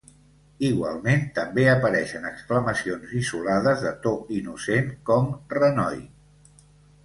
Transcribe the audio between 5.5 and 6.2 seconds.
"renoi!".